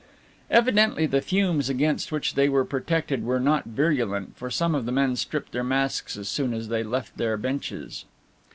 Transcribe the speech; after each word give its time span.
Evidently 0.49 1.05
the 1.05 1.21
fumes 1.21 1.69
against 1.69 2.11
which 2.11 2.33
they 2.33 2.49
were 2.49 2.65
protected 2.65 3.23
were 3.23 3.39
not 3.39 3.65
virulent, 3.65 4.35
for 4.35 4.49
some 4.49 4.73
of 4.73 4.87
the 4.87 4.91
men 4.91 5.15
stripped 5.15 5.51
their 5.51 5.63
masks 5.63 6.17
as 6.17 6.27
soon 6.27 6.55
as 6.55 6.69
they 6.69 6.81
left 6.81 7.15
their 7.17 7.37
benches. 7.37 8.05